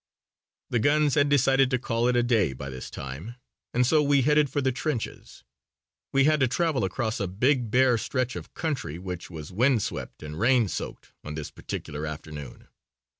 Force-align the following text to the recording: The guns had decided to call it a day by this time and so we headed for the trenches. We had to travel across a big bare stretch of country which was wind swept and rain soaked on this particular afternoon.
The 0.71 0.79
guns 0.79 1.13
had 1.13 1.29
decided 1.29 1.69
to 1.69 1.77
call 1.77 2.07
it 2.07 2.15
a 2.15 2.23
day 2.23 2.53
by 2.53 2.71
this 2.71 2.89
time 2.89 3.35
and 3.71 3.85
so 3.85 4.01
we 4.01 4.23
headed 4.23 4.49
for 4.49 4.59
the 4.59 4.71
trenches. 4.71 5.43
We 6.11 6.23
had 6.23 6.39
to 6.39 6.47
travel 6.47 6.83
across 6.83 7.19
a 7.19 7.27
big 7.27 7.69
bare 7.69 7.99
stretch 7.99 8.35
of 8.35 8.55
country 8.55 8.97
which 8.97 9.29
was 9.29 9.51
wind 9.51 9.83
swept 9.83 10.23
and 10.23 10.39
rain 10.39 10.67
soaked 10.69 11.11
on 11.23 11.35
this 11.35 11.51
particular 11.51 12.07
afternoon. 12.07 12.67